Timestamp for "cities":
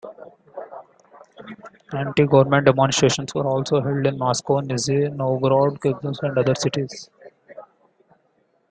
6.55-7.11